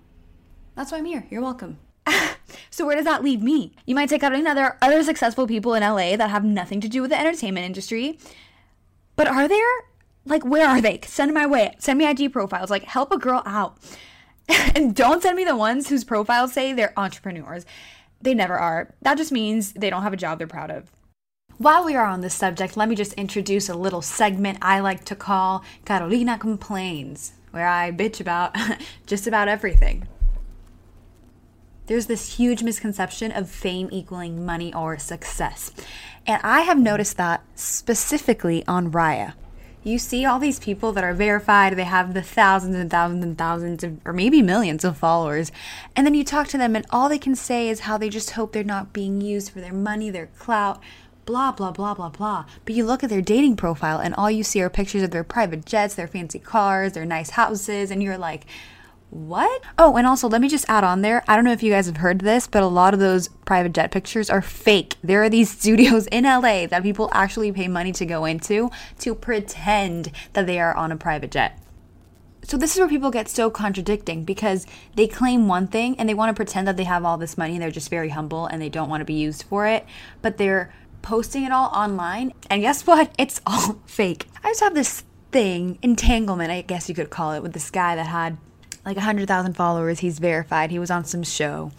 That's 0.76 0.92
why 0.92 0.98
I'm 0.98 1.06
here. 1.06 1.26
You're 1.30 1.42
welcome. 1.42 1.80
so 2.70 2.86
where 2.86 2.96
does 2.96 3.06
that 3.06 3.24
leave 3.24 3.42
me? 3.42 3.74
You 3.86 3.96
might 3.96 4.10
take 4.10 4.24
out 4.24 4.34
another 4.34 4.78
other 4.82 5.04
successful 5.04 5.48
people 5.48 5.74
in 5.74 5.82
LA 5.82 6.16
that 6.16 6.30
have 6.30 6.44
nothing 6.44 6.82
to 6.82 6.90
do 6.90 7.02
with 7.02 7.12
the 7.12 7.20
entertainment 7.20 7.66
industry. 7.66 8.20
But 9.16 9.28
are 9.28 9.48
there? 9.48 9.68
Like 10.26 10.44
where 10.44 10.68
are 10.68 10.82
they? 10.82 11.00
Send 11.04 11.34
my 11.34 11.46
way. 11.46 11.76
Send 11.80 11.98
me 11.98 12.08
IG 12.08 12.34
profiles. 12.34 12.70
Like 12.70 12.84
help 12.84 13.12
a 13.12 13.18
girl 13.18 13.42
out. 13.46 13.78
and 14.76 14.96
don't 14.96 15.24
send 15.24 15.38
me 15.38 15.46
the 15.46 15.56
ones 15.56 15.90
whose 15.90 16.04
profiles 16.04 16.54
say 16.54 16.74
they're 16.74 16.94
entrepreneurs. 16.98 17.66
They 18.22 18.34
never 18.34 18.58
are. 18.58 18.94
That 19.02 19.18
just 19.18 19.32
means 19.32 19.74
they 19.74 19.90
don't 19.90 20.04
have 20.04 20.14
a 20.14 20.18
job 20.18 20.38
they're 20.38 20.48
proud 20.48 20.72
of. 20.72 20.92
While 21.58 21.86
we 21.86 21.96
are 21.96 22.06
on 22.06 22.20
this 22.20 22.34
subject, 22.34 22.76
let 22.76 22.90
me 22.90 22.96
just 22.96 23.14
introduce 23.14 23.70
a 23.70 23.76
little 23.76 24.02
segment 24.02 24.58
I 24.62 24.82
like 24.82 25.06
to 25.06 25.16
call 25.16 25.64
Carolina 25.86 26.38
Complains, 26.38 27.32
where 27.52 27.68
I 27.68 27.92
bitch 27.92 28.20
about 28.20 28.56
just 29.06 29.26
about 29.26 29.48
everything. 29.48 30.06
There's 31.88 32.08
this 32.08 32.38
huge 32.38 32.64
misconception 32.64 33.32
of 33.32 33.50
fame 33.50 33.90
equaling 33.92 34.46
money 34.46 34.74
or 34.74 34.98
success. 34.98 35.72
And 36.26 36.42
I 36.44 36.62
have 36.62 36.80
noticed 36.80 37.18
that 37.18 37.44
specifically 37.56 38.64
on 38.68 38.92
Raya. 38.92 39.34
You 39.84 40.00
see 40.00 40.26
all 40.26 40.40
these 40.40 40.58
people 40.58 40.94
that 40.94 41.04
are 41.04 41.14
verified, 41.14 41.76
they 41.76 41.84
have 41.84 42.16
the 42.16 42.24
thousands 42.24 42.76
and 42.76 42.90
thousands 42.90 43.24
and 43.24 43.38
thousands 43.38 43.84
of, 43.84 44.00
or 44.04 44.14
maybe 44.14 44.42
millions 44.42 44.84
of 44.84 44.98
followers. 44.98 45.52
And 45.96 46.08
then 46.08 46.16
you 46.16 46.24
talk 46.24 46.48
to 46.48 46.58
them, 46.58 46.76
and 46.76 46.88
all 46.90 47.08
they 47.08 47.20
can 47.20 47.36
say 47.36 47.70
is 47.70 47.82
how 47.82 47.96
they 48.00 48.10
just 48.10 48.32
hope 48.32 48.52
they're 48.52 48.64
not 48.64 48.94
being 48.94 49.22
used 49.22 49.52
for 49.52 49.62
their 49.62 49.72
money, 49.72 50.10
their 50.10 50.30
clout, 50.40 50.82
blah, 51.28 51.52
blah, 51.52 51.72
blah, 51.72 51.94
blah, 51.94 52.10
blah. 52.10 52.46
But 52.66 52.74
you 52.74 52.84
look 52.84 53.04
at 53.04 53.12
their 53.12 53.22
dating 53.22 53.58
profile, 53.58 54.00
and 54.00 54.16
all 54.16 54.32
you 54.32 54.44
see 54.44 54.60
are 54.64 54.72
pictures 54.72 55.04
of 55.04 55.12
their 55.12 55.24
private 55.24 55.68
jets, 55.68 55.94
their 55.94 56.08
fancy 56.08 56.40
cars, 56.40 56.94
their 56.94 57.06
nice 57.06 57.30
houses, 57.30 57.92
and 57.92 58.02
you're 58.02 58.18
like, 58.18 58.48
what? 59.16 59.64
Oh, 59.78 59.96
and 59.96 60.06
also, 60.06 60.28
let 60.28 60.42
me 60.42 60.50
just 60.50 60.66
add 60.68 60.84
on 60.84 61.02
there. 61.02 61.24
I 61.26 61.36
don't 61.36 61.46
know 61.46 61.54
if 61.54 61.64
you 61.64 61.72
guys 61.72 61.86
have 61.86 61.98
heard 61.98 62.20
this, 62.20 62.48
but 62.48 62.64
a 62.64 62.68
lot 62.68 62.94
of 62.94 63.00
those 63.00 63.30
private 63.46 63.72
jet 63.72 63.90
pictures 63.90 64.30
are 64.30 64.42
fake. 64.42 64.96
There 65.02 65.24
are 65.24 65.30
these 65.30 65.50
studios 65.58 66.08
in 66.08 66.26
LA 66.26 66.68
that 66.68 66.84
people 66.84 67.10
actually 67.14 67.54
pay 67.54 67.70
money 67.70 67.94
to 67.94 68.06
go 68.06 68.26
into 68.26 68.70
to 69.00 69.16
pretend 69.16 70.12
that 70.34 70.48
they 70.48 70.60
are 70.60 70.76
on 70.76 70.92
a 70.92 70.98
private 70.98 71.32
jet. 71.32 71.58
So, 72.44 72.58
this 72.58 72.74
is 72.74 72.80
where 72.80 72.90
people 72.90 73.10
get 73.10 73.30
so 73.30 73.50
contradicting 73.50 74.26
because 74.26 74.68
they 74.96 75.08
claim 75.08 75.48
one 75.48 75.68
thing 75.68 75.98
and 75.98 76.10
they 76.10 76.14
want 76.14 76.30
to 76.30 76.36
pretend 76.36 76.68
that 76.68 76.76
they 76.76 76.84
have 76.84 77.06
all 77.06 77.18
this 77.18 77.38
money 77.38 77.54
and 77.54 77.62
they're 77.62 77.72
just 77.72 77.90
very 77.90 78.10
humble 78.10 78.48
and 78.48 78.62
they 78.62 78.70
don't 78.70 78.90
want 78.90 79.00
to 79.00 79.06
be 79.06 79.14
used 79.14 79.44
for 79.44 79.66
it, 79.66 79.86
but 80.22 80.38
they're 80.38 80.74
posting 81.02 81.46
it 81.46 81.54
all 81.54 81.70
online. 81.70 82.34
And 82.50 82.62
guess 82.62 82.86
what? 82.88 83.16
It's 83.18 83.40
all 83.48 83.80
fake. 83.86 84.28
I 84.44 84.50
just 84.50 84.60
have 84.60 84.76
this 84.76 85.06
thing, 85.32 85.80
entanglement, 85.82 86.52
I 86.52 86.62
guess 86.62 86.90
you 86.90 86.96
could 86.96 87.10
call 87.10 87.32
it, 87.32 87.42
with 87.42 87.54
this 87.54 87.72
guy 87.72 87.96
that 87.96 88.08
had 88.08 88.38
like 88.86 88.98
100,000 88.98 89.54
followers. 89.54 90.00
He's 90.00 90.20
verified. 90.20 90.72
He 90.72 90.80
was 90.80 90.92
on 90.92 91.06
some 91.06 91.24
show. 91.24 91.72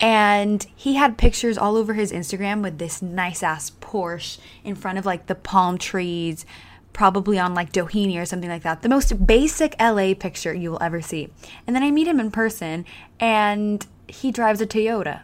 And 0.00 0.64
he 0.76 0.94
had 0.94 1.18
pictures 1.18 1.58
all 1.58 1.76
over 1.76 1.94
his 1.94 2.12
Instagram 2.12 2.62
with 2.62 2.78
this 2.78 3.02
nice 3.02 3.42
ass 3.42 3.72
Porsche 3.80 4.38
in 4.62 4.76
front 4.76 4.98
of 4.98 5.06
like 5.06 5.26
the 5.26 5.34
palm 5.34 5.78
trees, 5.78 6.46
probably 6.92 7.38
on 7.38 7.54
like 7.54 7.72
Doheny 7.72 8.20
or 8.20 8.24
something 8.24 8.50
like 8.50 8.62
that. 8.62 8.82
The 8.82 8.88
most 8.88 9.26
basic 9.26 9.74
LA 9.80 10.14
picture 10.14 10.54
you 10.54 10.70
will 10.70 10.82
ever 10.82 11.00
see. 11.00 11.30
And 11.66 11.74
then 11.74 11.82
I 11.82 11.90
meet 11.90 12.06
him 12.06 12.20
in 12.20 12.30
person 12.30 12.84
and 13.18 13.84
he 14.06 14.30
drives 14.30 14.60
a 14.60 14.66
Toyota. 14.66 15.22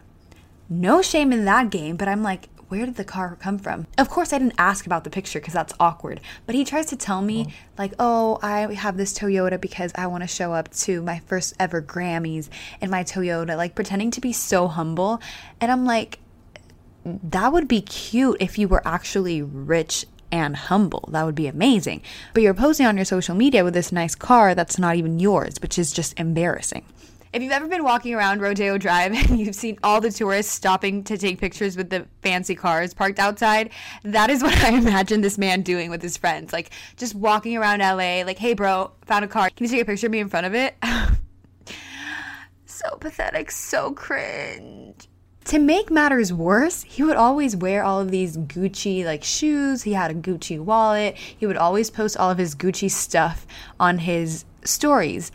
No 0.67 1.01
shame 1.01 1.31
in 1.31 1.45
that 1.45 1.69
game, 1.69 1.95
but 1.95 2.07
I'm 2.07 2.23
like, 2.23 2.49
where 2.75 2.85
did 2.85 2.95
the 2.95 3.05
car 3.05 3.37
come 3.39 3.57
from? 3.57 3.87
Of 3.97 4.09
course, 4.09 4.33
I 4.33 4.37
didn't 4.37 4.55
ask 4.57 4.85
about 4.85 5.03
the 5.03 5.09
picture 5.09 5.39
because 5.39 5.53
that's 5.53 5.73
awkward. 5.79 6.19
But 6.45 6.55
he 6.55 6.65
tries 6.65 6.87
to 6.87 6.95
tell 6.95 7.21
me, 7.21 7.45
oh. 7.47 7.53
like, 7.77 7.93
oh, 7.99 8.39
I 8.41 8.73
have 8.73 8.97
this 8.97 9.17
Toyota 9.17 9.59
because 9.59 9.91
I 9.95 10.07
want 10.07 10.23
to 10.23 10.27
show 10.27 10.53
up 10.53 10.71
to 10.73 11.01
my 11.01 11.19
first 11.19 11.53
ever 11.59 11.81
Grammys 11.81 12.49
in 12.81 12.89
my 12.89 13.03
Toyota, 13.03 13.55
like 13.55 13.75
pretending 13.75 14.11
to 14.11 14.21
be 14.21 14.33
so 14.33 14.67
humble. 14.67 15.21
And 15.61 15.71
I'm 15.71 15.85
like, 15.85 16.19
that 17.05 17.53
would 17.53 17.67
be 17.67 17.81
cute 17.81 18.37
if 18.39 18.57
you 18.57 18.67
were 18.67 18.85
actually 18.85 19.41
rich 19.41 20.05
and 20.31 20.55
humble. 20.55 21.07
That 21.11 21.25
would 21.25 21.35
be 21.35 21.47
amazing. 21.47 22.01
But 22.33 22.43
you're 22.43 22.53
posting 22.53 22.85
on 22.85 22.97
your 22.97 23.05
social 23.05 23.35
media 23.35 23.63
with 23.63 23.73
this 23.73 23.91
nice 23.91 24.15
car 24.15 24.53
that's 24.53 24.77
not 24.77 24.95
even 24.95 25.19
yours, 25.19 25.55
which 25.61 25.79
is 25.79 25.93
just 25.93 26.19
embarrassing. 26.19 26.83
If 27.35 27.41
you've 27.41 27.51
ever 27.51 27.67
been 27.67 27.83
walking 27.83 28.13
around 28.13 28.39
Rodeo 28.39 28.77
Drive 28.77 29.11
and 29.29 29.37
you've 29.37 29.55
seen 29.55 29.77
all 29.83 29.99
the 29.99 30.09
tourists 30.09 30.53
stopping 30.53 31.03
to 31.03 31.17
take 31.17 31.37
pictures 31.37 31.75
with 31.75 31.89
the 31.89 32.07
fancy 32.21 32.55
cars 32.55 32.93
parked 32.93 33.19
outside, 33.19 33.71
that 34.03 34.29
is 34.29 34.41
what 34.43 34.57
I 34.63 34.69
imagine 34.69 35.19
this 35.19 35.37
man 35.37 35.61
doing 35.61 35.89
with 35.89 36.01
his 36.01 36.15
friends. 36.15 36.53
Like 36.53 36.69
just 36.95 37.13
walking 37.13 37.57
around 37.57 37.79
LA, 37.79 38.23
like, 38.23 38.37
hey, 38.37 38.53
bro, 38.53 38.93
found 39.05 39.25
a 39.25 39.27
car. 39.27 39.49
Can 39.49 39.65
you 39.65 39.69
take 39.69 39.81
a 39.81 39.85
picture 39.85 40.07
of 40.07 40.13
me 40.13 40.19
in 40.19 40.29
front 40.29 40.45
of 40.45 40.55
it? 40.55 40.77
so 42.65 42.95
pathetic, 43.01 43.51
so 43.51 43.91
cringe. 43.91 45.09
To 45.43 45.59
make 45.59 45.91
matters 45.91 46.31
worse, 46.31 46.83
he 46.83 47.03
would 47.03 47.17
always 47.17 47.53
wear 47.53 47.83
all 47.83 47.99
of 47.99 48.11
these 48.11 48.37
Gucci 48.37 49.03
like 49.03 49.25
shoes. 49.25 49.83
He 49.83 49.91
had 49.91 50.09
a 50.09 50.15
Gucci 50.15 50.57
wallet. 50.57 51.15
He 51.17 51.45
would 51.45 51.57
always 51.57 51.89
post 51.89 52.15
all 52.15 52.31
of 52.31 52.37
his 52.37 52.55
Gucci 52.55 52.89
stuff 52.89 53.45
on 53.77 53.97
his 53.97 54.45
stories 54.63 55.33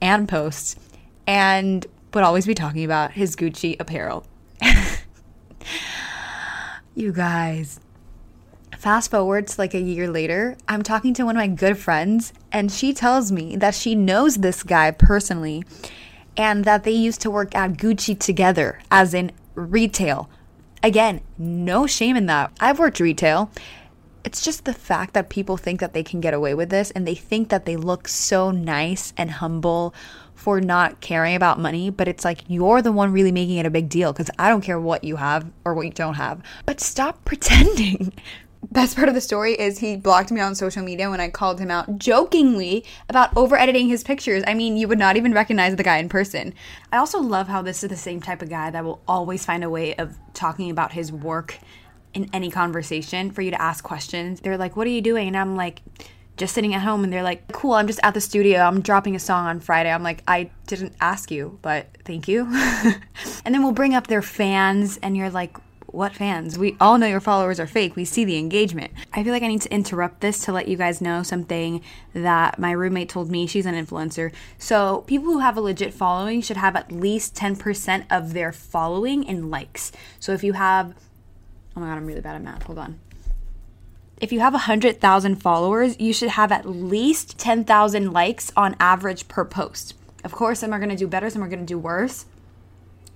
and 0.00 0.26
posts 0.26 0.76
and 1.26 1.86
would 2.14 2.24
always 2.24 2.46
be 2.46 2.54
talking 2.54 2.84
about 2.84 3.12
his 3.12 3.36
Gucci 3.36 3.76
apparel. 3.80 4.26
you 6.94 7.12
guys. 7.12 7.80
Fast 8.76 9.10
forward 9.10 9.46
to 9.46 9.60
like 9.60 9.74
a 9.74 9.80
year 9.80 10.10
later, 10.10 10.56
I'm 10.66 10.82
talking 10.82 11.14
to 11.14 11.24
one 11.24 11.36
of 11.36 11.40
my 11.40 11.46
good 11.46 11.78
friends, 11.78 12.32
and 12.50 12.70
she 12.70 12.92
tells 12.92 13.30
me 13.30 13.54
that 13.56 13.74
she 13.74 13.94
knows 13.94 14.36
this 14.36 14.62
guy 14.62 14.90
personally. 14.90 15.64
and 16.36 16.64
that 16.64 16.84
they 16.84 16.90
used 16.90 17.20
to 17.20 17.30
work 17.30 17.54
at 17.54 17.74
Gucci 17.74 18.18
together, 18.18 18.80
as 18.90 19.12
in 19.12 19.30
retail. 19.54 20.30
Again, 20.82 21.20
no 21.36 21.86
shame 21.86 22.16
in 22.16 22.26
that. 22.26 22.52
I've 22.58 22.78
worked 22.78 23.00
retail. 23.00 23.50
It's 24.24 24.42
just 24.42 24.64
the 24.64 24.72
fact 24.72 25.12
that 25.14 25.28
people 25.28 25.56
think 25.58 25.80
that 25.80 25.92
they 25.92 26.02
can 26.02 26.20
get 26.20 26.32
away 26.32 26.54
with 26.54 26.70
this 26.70 26.90
and 26.92 27.06
they 27.06 27.14
think 27.14 27.50
that 27.50 27.66
they 27.66 27.76
look 27.76 28.08
so 28.08 28.50
nice 28.50 29.12
and 29.16 29.30
humble 29.30 29.94
for 30.42 30.60
not 30.60 31.00
caring 31.00 31.36
about 31.36 31.60
money, 31.60 31.88
but 31.88 32.08
it's 32.08 32.24
like 32.24 32.40
you're 32.48 32.82
the 32.82 32.90
one 32.90 33.12
really 33.12 33.30
making 33.30 33.58
it 33.58 33.66
a 33.66 33.70
big 33.70 33.88
deal 33.88 34.12
because 34.12 34.28
I 34.40 34.48
don't 34.48 34.60
care 34.60 34.80
what 34.80 35.04
you 35.04 35.14
have 35.14 35.48
or 35.64 35.72
what 35.72 35.86
you 35.86 35.92
don't 35.92 36.14
have. 36.14 36.42
But 36.66 36.80
stop 36.80 37.24
pretending. 37.24 38.12
Best 38.72 38.96
part 38.96 39.08
of 39.08 39.14
the 39.14 39.20
story 39.20 39.52
is 39.52 39.78
he 39.78 39.94
blocked 39.96 40.32
me 40.32 40.40
on 40.40 40.56
social 40.56 40.82
media 40.82 41.08
when 41.10 41.20
I 41.20 41.30
called 41.30 41.60
him 41.60 41.70
out 41.70 41.96
jokingly 41.96 42.84
about 43.08 43.36
over 43.36 43.56
editing 43.56 43.86
his 43.86 44.02
pictures. 44.02 44.42
I 44.44 44.54
mean, 44.54 44.76
you 44.76 44.88
would 44.88 44.98
not 44.98 45.16
even 45.16 45.32
recognize 45.32 45.76
the 45.76 45.84
guy 45.84 45.98
in 45.98 46.08
person. 46.08 46.54
I 46.90 46.96
also 46.96 47.20
love 47.20 47.46
how 47.46 47.62
this 47.62 47.84
is 47.84 47.90
the 47.90 47.96
same 47.96 48.20
type 48.20 48.42
of 48.42 48.48
guy 48.48 48.70
that 48.70 48.84
will 48.84 49.00
always 49.06 49.44
find 49.44 49.62
a 49.62 49.70
way 49.70 49.94
of 49.94 50.18
talking 50.34 50.70
about 50.70 50.92
his 50.92 51.12
work 51.12 51.58
in 52.14 52.28
any 52.32 52.50
conversation 52.50 53.30
for 53.30 53.42
you 53.42 53.52
to 53.52 53.62
ask 53.62 53.84
questions. 53.84 54.40
They're 54.40 54.58
like, 54.58 54.76
What 54.76 54.88
are 54.88 54.90
you 54.90 55.02
doing? 55.02 55.28
And 55.28 55.36
I'm 55.36 55.54
like, 55.54 55.82
just 56.36 56.54
sitting 56.54 56.74
at 56.74 56.82
home 56.82 57.04
and 57.04 57.12
they're 57.12 57.22
like, 57.22 57.52
cool, 57.52 57.72
I'm 57.72 57.86
just 57.86 58.00
at 58.02 58.14
the 58.14 58.20
studio. 58.20 58.60
I'm 58.60 58.80
dropping 58.80 59.14
a 59.14 59.18
song 59.18 59.46
on 59.46 59.60
Friday. 59.60 59.90
I'm 59.90 60.02
like, 60.02 60.22
I 60.26 60.50
didn't 60.66 60.94
ask 61.00 61.30
you, 61.30 61.58
but 61.62 61.86
thank 62.04 62.26
you. 62.26 62.46
and 63.44 63.54
then 63.54 63.62
we'll 63.62 63.72
bring 63.72 63.94
up 63.94 64.06
their 64.06 64.22
fans 64.22 64.98
and 65.02 65.16
you're 65.16 65.30
like, 65.30 65.56
what 65.86 66.14
fans? 66.14 66.58
We 66.58 66.74
all 66.80 66.96
know 66.96 67.06
your 67.06 67.20
followers 67.20 67.60
are 67.60 67.66
fake. 67.66 67.96
We 67.96 68.06
see 68.06 68.24
the 68.24 68.38
engagement. 68.38 68.92
I 69.12 69.22
feel 69.22 69.32
like 69.32 69.42
I 69.42 69.46
need 69.46 69.60
to 69.62 69.72
interrupt 69.72 70.22
this 70.22 70.42
to 70.46 70.52
let 70.52 70.66
you 70.66 70.76
guys 70.76 71.02
know 71.02 71.22
something 71.22 71.82
that 72.14 72.58
my 72.58 72.70
roommate 72.70 73.10
told 73.10 73.30
me. 73.30 73.46
She's 73.46 73.66
an 73.66 73.74
influencer. 73.74 74.32
So, 74.56 75.02
people 75.06 75.30
who 75.30 75.40
have 75.40 75.58
a 75.58 75.60
legit 75.60 75.92
following 75.92 76.40
should 76.40 76.56
have 76.56 76.76
at 76.76 76.90
least 76.90 77.34
10% 77.34 78.06
of 78.10 78.32
their 78.32 78.52
following 78.52 79.22
in 79.22 79.50
likes. 79.50 79.92
So, 80.18 80.32
if 80.32 80.42
you 80.42 80.54
have, 80.54 80.94
oh 81.76 81.80
my 81.80 81.88
god, 81.88 81.98
I'm 81.98 82.06
really 82.06 82.22
bad 82.22 82.36
at 82.36 82.42
math. 82.42 82.62
Hold 82.62 82.78
on 82.78 82.98
if 84.22 84.30
you 84.30 84.38
have 84.38 84.52
100,000 84.52 85.42
followers, 85.42 85.98
you 85.98 86.12
should 86.12 86.30
have 86.30 86.52
at 86.52 86.64
least 86.64 87.36
10,000 87.38 88.12
likes 88.12 88.52
on 88.56 88.76
average 88.78 89.26
per 89.26 89.44
post. 89.44 89.94
Of 90.22 90.30
course, 90.30 90.60
some 90.60 90.72
are 90.72 90.78
to 90.78 90.94
do 90.94 91.08
better, 91.08 91.28
some 91.28 91.42
are 91.42 91.48
to 91.48 91.56
do 91.56 91.76
worse. 91.76 92.24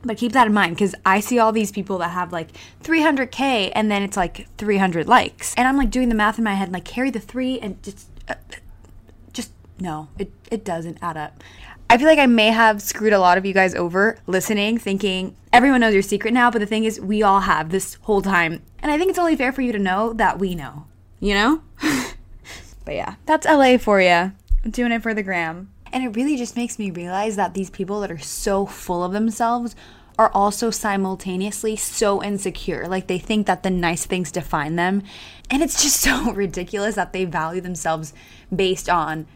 But 0.02 0.16
keep 0.18 0.32
that 0.32 0.48
in 0.48 0.52
mind 0.52 0.74
because 0.74 0.96
I 1.06 1.20
see 1.20 1.38
all 1.38 1.52
these 1.52 1.70
people 1.70 1.98
that 1.98 2.08
have 2.08 2.32
like 2.32 2.48
300K 2.82 3.70
and 3.72 3.88
then 3.88 4.02
it's 4.02 4.16
like 4.16 4.48
300 4.58 5.06
likes. 5.06 5.54
And 5.56 5.68
I'm 5.68 5.76
like 5.76 5.90
doing 5.90 6.08
the 6.08 6.14
math 6.16 6.38
in 6.38 6.44
my 6.44 6.54
head, 6.54 6.72
like 6.72 6.84
carry 6.84 7.10
the 7.10 7.20
three 7.20 7.60
and 7.60 7.80
just, 7.84 8.08
uh, 8.28 8.34
just 9.32 9.52
no, 9.78 10.08
it, 10.18 10.32
it 10.50 10.64
doesn't 10.64 10.98
add 11.00 11.16
up. 11.16 11.42
I 11.88 11.98
feel 11.98 12.08
like 12.08 12.18
I 12.18 12.26
may 12.26 12.48
have 12.48 12.82
screwed 12.82 13.12
a 13.12 13.20
lot 13.20 13.38
of 13.38 13.46
you 13.46 13.52
guys 13.52 13.76
over 13.76 14.18
listening, 14.26 14.76
thinking 14.76 15.36
everyone 15.52 15.82
knows 15.82 15.94
your 15.94 16.02
secret 16.02 16.34
now. 16.34 16.50
But 16.50 16.58
the 16.58 16.66
thing 16.66 16.82
is, 16.82 17.00
we 17.00 17.22
all 17.22 17.40
have 17.40 17.70
this 17.70 17.94
whole 18.02 18.22
time. 18.22 18.62
And 18.80 18.90
I 18.90 18.98
think 18.98 19.10
it's 19.10 19.20
only 19.20 19.36
fair 19.36 19.52
for 19.52 19.62
you 19.62 19.70
to 19.70 19.78
know 19.78 20.12
that 20.12 20.40
we 20.40 20.56
know 20.56 20.86
you 21.20 21.34
know? 21.34 21.62
but 22.84 22.94
yeah, 22.94 23.14
that's 23.26 23.46
LA 23.46 23.78
for 23.78 24.00
you. 24.00 24.32
Doing 24.68 24.92
it 24.92 25.02
for 25.02 25.14
the 25.14 25.22
gram. 25.22 25.70
And 25.92 26.04
it 26.04 26.16
really 26.16 26.36
just 26.36 26.56
makes 26.56 26.78
me 26.78 26.90
realize 26.90 27.36
that 27.36 27.54
these 27.54 27.70
people 27.70 28.00
that 28.00 28.10
are 28.10 28.18
so 28.18 28.66
full 28.66 29.04
of 29.04 29.12
themselves 29.12 29.76
are 30.18 30.30
also 30.32 30.70
simultaneously 30.70 31.76
so 31.76 32.22
insecure. 32.22 32.88
Like 32.88 33.06
they 33.06 33.18
think 33.18 33.46
that 33.46 33.62
the 33.62 33.70
nice 33.70 34.06
things 34.06 34.32
define 34.32 34.76
them. 34.76 35.02
And 35.50 35.62
it's 35.62 35.82
just 35.82 36.00
so 36.00 36.32
ridiculous 36.32 36.94
that 36.96 37.12
they 37.12 37.24
value 37.24 37.60
themselves 37.60 38.12
based 38.54 38.88
on 38.88 39.26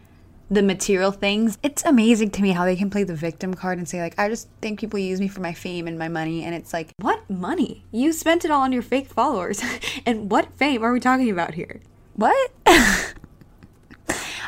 the 0.51 0.63
material 0.63 1.13
things. 1.13 1.59
It's 1.63 1.85
amazing 1.85 2.31
to 2.31 2.43
me 2.43 2.51
how 2.51 2.65
they 2.65 2.75
can 2.75 2.91
play 2.91 3.05
the 3.05 3.15
victim 3.15 3.55
card 3.55 3.79
and 3.79 3.89
say, 3.89 4.01
like, 4.01 4.19
I 4.19 4.29
just 4.29 4.49
think 4.61 4.81
people 4.81 4.99
use 4.99 5.21
me 5.21 5.29
for 5.29 5.41
my 5.41 5.53
fame 5.53 5.87
and 5.87 5.99
my 5.99 6.09
money. 6.09 6.43
And 6.43 6.55
it's 6.55 6.73
like, 6.73 6.93
what 6.99 7.31
money? 7.31 7.85
You 7.93 8.13
spent 8.13 8.45
it 8.45 8.51
all 8.51 8.63
on 8.63 8.73
your 8.73 8.83
fake 8.83 9.07
followers. 9.07 9.63
and 10.07 10.31
what 10.31 10.53
fame 10.55 10.83
are 10.83 10.93
we 10.93 11.01
talking 11.01 11.31
about 11.31 11.55
here? 11.55 11.81
What? 12.15 12.51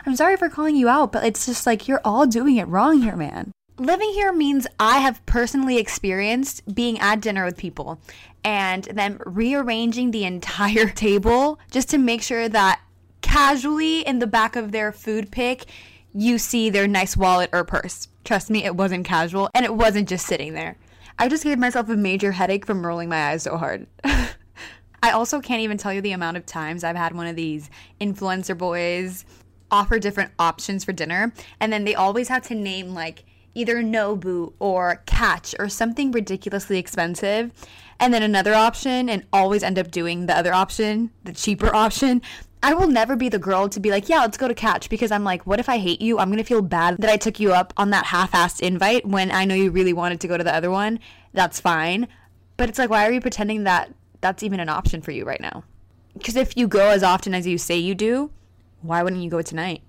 I'm 0.04 0.16
sorry 0.16 0.36
for 0.36 0.48
calling 0.48 0.74
you 0.74 0.88
out, 0.88 1.12
but 1.12 1.24
it's 1.24 1.46
just 1.46 1.64
like 1.64 1.86
you're 1.86 2.00
all 2.04 2.26
doing 2.26 2.56
it 2.56 2.66
wrong 2.66 3.00
here, 3.00 3.16
man. 3.16 3.52
Living 3.78 4.10
here 4.10 4.32
means 4.32 4.66
I 4.80 4.98
have 4.98 5.24
personally 5.26 5.78
experienced 5.78 6.74
being 6.74 6.98
at 6.98 7.20
dinner 7.20 7.44
with 7.44 7.56
people 7.56 8.00
and 8.44 8.84
them 8.84 9.20
rearranging 9.24 10.10
the 10.10 10.24
entire 10.24 10.88
table 10.94 11.60
just 11.70 11.88
to 11.90 11.98
make 11.98 12.22
sure 12.22 12.48
that 12.48 12.80
casually 13.20 14.00
in 14.00 14.18
the 14.18 14.26
back 14.26 14.56
of 14.56 14.72
their 14.72 14.92
food 14.92 15.30
pick 15.30 15.66
you 16.14 16.38
see 16.38 16.70
their 16.70 16.86
nice 16.86 17.16
wallet 17.16 17.50
or 17.52 17.64
purse. 17.64 18.08
Trust 18.24 18.50
me, 18.50 18.64
it 18.64 18.76
wasn't 18.76 19.06
casual 19.06 19.48
and 19.54 19.64
it 19.64 19.74
wasn't 19.74 20.08
just 20.08 20.26
sitting 20.26 20.54
there. 20.54 20.76
I 21.18 21.28
just 21.28 21.44
gave 21.44 21.58
myself 21.58 21.88
a 21.88 21.96
major 21.96 22.32
headache 22.32 22.66
from 22.66 22.84
rolling 22.86 23.08
my 23.08 23.30
eyes 23.30 23.42
so 23.42 23.56
hard. 23.56 23.86
I 25.02 25.10
also 25.10 25.40
can't 25.40 25.62
even 25.62 25.78
tell 25.78 25.92
you 25.92 26.00
the 26.00 26.12
amount 26.12 26.36
of 26.36 26.46
times 26.46 26.84
I've 26.84 26.96
had 26.96 27.14
one 27.14 27.26
of 27.26 27.36
these 27.36 27.68
influencer 28.00 28.56
boys 28.56 29.24
offer 29.70 29.98
different 29.98 30.32
options 30.38 30.84
for 30.84 30.92
dinner, 30.92 31.32
and 31.58 31.72
then 31.72 31.84
they 31.84 31.94
always 31.94 32.28
have 32.28 32.42
to 32.46 32.54
name 32.54 32.94
like 32.94 33.24
either 33.54 33.82
Nobu 33.82 34.52
or 34.58 35.02
Catch 35.06 35.54
or 35.58 35.68
something 35.68 36.12
ridiculously 36.12 36.78
expensive, 36.78 37.50
and 37.98 38.14
then 38.14 38.22
another 38.22 38.54
option, 38.54 39.08
and 39.08 39.26
always 39.32 39.62
end 39.62 39.78
up 39.78 39.90
doing 39.90 40.26
the 40.26 40.36
other 40.36 40.52
option, 40.52 41.10
the 41.24 41.32
cheaper 41.32 41.74
option. 41.74 42.22
I 42.62 42.74
will 42.74 42.86
never 42.86 43.16
be 43.16 43.28
the 43.28 43.40
girl 43.40 43.68
to 43.68 43.80
be 43.80 43.90
like, 43.90 44.08
yeah, 44.08 44.20
let's 44.20 44.36
go 44.36 44.46
to 44.46 44.54
catch 44.54 44.88
because 44.88 45.10
I'm 45.10 45.24
like, 45.24 45.46
what 45.46 45.58
if 45.58 45.68
I 45.68 45.78
hate 45.78 46.00
you? 46.00 46.18
I'm 46.18 46.28
going 46.28 46.38
to 46.38 46.44
feel 46.44 46.62
bad 46.62 46.98
that 46.98 47.10
I 47.10 47.16
took 47.16 47.40
you 47.40 47.52
up 47.52 47.72
on 47.76 47.90
that 47.90 48.06
half 48.06 48.30
assed 48.32 48.60
invite 48.60 49.04
when 49.04 49.32
I 49.32 49.44
know 49.44 49.56
you 49.56 49.70
really 49.70 49.92
wanted 49.92 50.20
to 50.20 50.28
go 50.28 50.38
to 50.38 50.44
the 50.44 50.54
other 50.54 50.70
one. 50.70 51.00
That's 51.32 51.58
fine. 51.58 52.06
But 52.56 52.68
it's 52.68 52.78
like, 52.78 52.90
why 52.90 53.06
are 53.06 53.12
you 53.12 53.20
pretending 53.20 53.64
that 53.64 53.92
that's 54.20 54.44
even 54.44 54.60
an 54.60 54.68
option 54.68 55.02
for 55.02 55.10
you 55.10 55.24
right 55.24 55.40
now? 55.40 55.64
Because 56.16 56.36
if 56.36 56.56
you 56.56 56.68
go 56.68 56.90
as 56.90 57.02
often 57.02 57.34
as 57.34 57.46
you 57.46 57.58
say 57.58 57.76
you 57.76 57.96
do, 57.96 58.30
why 58.80 59.02
wouldn't 59.02 59.22
you 59.22 59.30
go 59.30 59.42
tonight? 59.42 59.82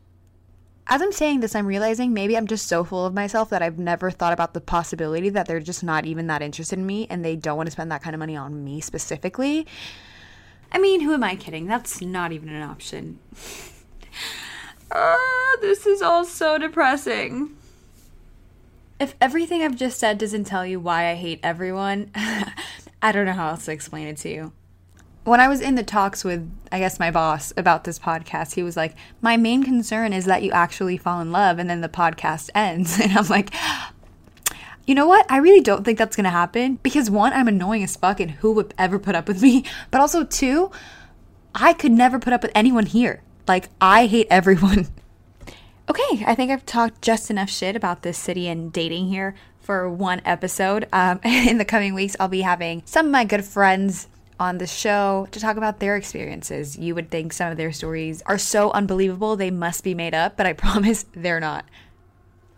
As 0.88 1.02
I'm 1.02 1.12
saying 1.12 1.42
this, 1.42 1.56
I'm 1.56 1.68
realizing 1.68 2.12
maybe 2.12 2.36
I'm 2.36 2.48
just 2.48 2.68
so 2.68 2.84
full 2.84 3.06
of 3.06 3.14
myself 3.14 3.50
that 3.52 3.62
I've 3.62 3.78
never 3.78 4.10
thought 4.10 4.34
about 4.34 4.54
the 4.54 4.62
possibility 4.62 5.30
that 5.30 5.48
they're 5.48 5.60
just 5.60 5.84
not 5.84 6.06
even 6.06 6.28
that 6.28 6.42
interested 6.42 6.80
in 6.80 6.86
me 6.86 7.08
and 7.10 7.24
they 7.24 7.36
don't 7.36 7.56
want 7.56 7.68
to 7.68 7.72
spend 7.72 7.92
that 7.92 8.02
kind 8.02 8.16
of 8.16 8.20
money 8.20 8.36
on 8.36 8.64
me 8.64 8.82
specifically. 8.82 9.68
I 10.74 10.80
mean, 10.80 11.02
who 11.02 11.14
am 11.14 11.24
I 11.24 11.36
kidding? 11.36 11.68
That's 11.68 12.02
not 12.02 12.32
even 12.32 12.50
an 12.50 12.64
option. 12.64 13.20
uh, 14.92 15.18
this 15.62 15.86
is 15.86 16.02
all 16.02 16.26
so 16.26 16.58
depressing. 16.58 17.56
If 19.00 19.16
everything 19.22 19.62
I've 19.62 19.76
just 19.76 20.00
said 20.00 20.18
doesn't 20.18 20.46
tell 20.46 20.66
you 20.66 20.80
why 20.80 21.10
I 21.10 21.16
hate 21.16 21.40
everyone, 21.44 22.10
I 22.16 23.12
don't 23.12 23.26
know 23.26 23.34
how 23.34 23.50
else 23.50 23.66
to 23.66 23.72
explain 23.72 24.08
it 24.08 24.18
to 24.18 24.30
you. 24.30 24.54
When 25.26 25.40
I 25.40 25.48
was 25.48 25.62
in 25.62 25.76
the 25.76 25.84
talks 25.84 26.24
with, 26.24 26.50
I 26.72 26.80
guess, 26.80 27.00
my 27.00 27.10
boss 27.12 27.54
about 27.56 27.86
this 27.86 27.98
podcast, 27.98 28.56
he 28.56 28.64
was 28.64 28.76
like, 28.76 28.96
My 29.22 29.38
main 29.38 29.64
concern 29.64 30.12
is 30.12 30.26
that 30.26 30.44
you 30.44 30.52
actually 30.52 30.98
fall 30.98 31.22
in 31.22 31.32
love 31.32 31.60
and 31.60 31.70
then 31.70 31.82
the 31.82 31.90
podcast 31.90 32.50
ends. 32.56 33.00
And 33.00 33.14
I'm 33.14 33.28
like, 33.28 33.54
you 34.86 34.96
know 34.96 35.08
what? 35.08 35.26
I 35.30 35.38
really 35.38 35.62
don't 35.62 35.84
think 35.84 35.98
that's 35.98 36.16
gonna 36.16 36.30
happen 36.30 36.80
because 36.84 37.10
one, 37.10 37.34
I'm 37.34 37.48
annoying 37.48 37.84
as 37.84 37.96
fuck 37.96 38.20
and 38.20 38.32
who 38.32 38.52
would 38.54 38.74
ever 38.78 39.00
put 39.00 39.16
up 39.16 39.28
with 39.28 39.42
me? 39.42 39.66
But 39.92 40.02
also, 40.02 40.24
two, 40.24 40.72
I 41.56 41.74
could 41.74 41.92
never 41.92 42.20
put 42.20 42.34
up 42.34 42.42
with 42.42 42.52
anyone 42.56 42.86
here. 42.86 43.22
Like, 43.48 43.70
I 43.80 44.08
hate 44.08 44.28
everyone. 44.30 44.88
okay, 45.90 46.24
I 46.26 46.36
think 46.36 46.52
I've 46.52 46.66
talked 46.66 47.02
just 47.02 47.30
enough 47.30 47.50
shit 47.50 47.76
about 47.76 48.02
this 48.02 48.18
city 48.18 48.48
and 48.48 48.74
dating 48.74 49.08
here 49.08 49.36
for 49.62 49.90
one 49.90 50.22
episode. 50.26 50.88
Um, 50.92 51.20
in 51.24 51.58
the 51.58 51.66
coming 51.66 51.94
weeks, 51.94 52.16
I'll 52.20 52.28
be 52.28 52.42
having 52.42 52.84
some 52.86 53.08
of 53.08 53.12
my 53.12 53.26
good 53.26 53.46
friends 53.46 54.08
on 54.40 54.58
the 54.58 54.68
show 54.68 55.28
to 55.32 55.40
talk 55.40 55.58
about 55.58 55.80
their 55.80 55.96
experiences. 55.96 56.78
You 56.78 56.96
would 56.96 57.10
think 57.10 57.32
some 57.32 57.52
of 57.52 57.58
their 57.58 57.72
stories 57.72 58.22
are 58.26 58.38
so 58.38 58.72
unbelievable 58.72 59.36
they 59.36 59.52
must 59.52 59.84
be 59.84 59.94
made 59.94 60.14
up, 60.14 60.36
but 60.36 60.46
I 60.46 60.54
promise 60.54 61.06
they're 61.14 61.40
not. 61.40 61.66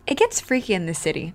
It 0.08 0.18
gets 0.18 0.40
freaky 0.40 0.74
in 0.74 0.86
this 0.86 1.00
city. 1.00 1.34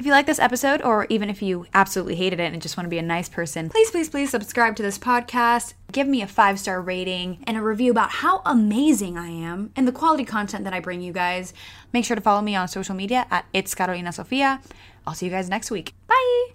If 0.00 0.06
you 0.06 0.12
like 0.12 0.24
this 0.24 0.38
episode, 0.38 0.80
or 0.80 1.06
even 1.10 1.28
if 1.28 1.42
you 1.42 1.66
absolutely 1.74 2.14
hated 2.14 2.40
it 2.40 2.54
and 2.54 2.62
just 2.62 2.74
want 2.74 2.86
to 2.86 2.88
be 2.90 2.96
a 2.96 3.02
nice 3.02 3.28
person, 3.28 3.68
please, 3.68 3.90
please, 3.90 4.08
please 4.08 4.30
subscribe 4.30 4.74
to 4.76 4.82
this 4.82 4.98
podcast. 4.98 5.74
Give 5.92 6.08
me 6.08 6.22
a 6.22 6.26
five 6.26 6.58
star 6.58 6.80
rating 6.80 7.44
and 7.46 7.58
a 7.58 7.60
review 7.60 7.90
about 7.90 8.08
how 8.08 8.40
amazing 8.46 9.18
I 9.18 9.28
am 9.28 9.72
and 9.76 9.86
the 9.86 9.92
quality 9.92 10.24
content 10.24 10.64
that 10.64 10.72
I 10.72 10.80
bring 10.80 11.02
you 11.02 11.12
guys. 11.12 11.52
Make 11.92 12.06
sure 12.06 12.16
to 12.16 12.22
follow 12.22 12.40
me 12.40 12.56
on 12.56 12.66
social 12.66 12.94
media 12.94 13.26
at 13.30 13.44
It's 13.52 13.74
Carolina 13.74 14.10
Sofia. 14.10 14.62
I'll 15.06 15.12
see 15.12 15.26
you 15.26 15.32
guys 15.32 15.50
next 15.50 15.70
week. 15.70 15.92
Bye. 16.06 16.46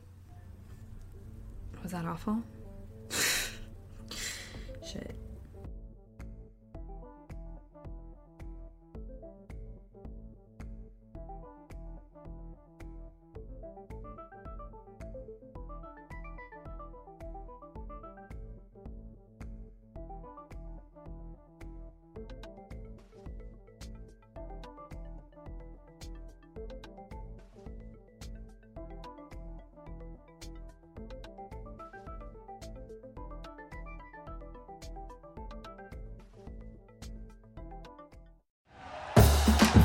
Was 1.84 1.92
that 1.92 2.04
awful? 2.04 2.42
Shit. 4.84 5.16